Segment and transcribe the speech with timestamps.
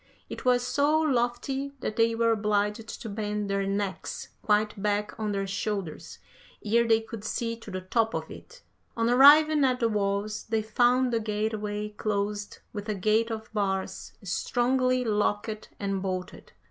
[0.31, 5.31] It was so lofty that they were obliged to bend their necks quite back on
[5.31, 6.17] their shoulders
[6.65, 8.63] ere they could see to the top of it.
[8.97, 14.13] On arriving at the walls they found the gateway closed with a gate of bars
[14.23, 16.51] strongly locked and bolted.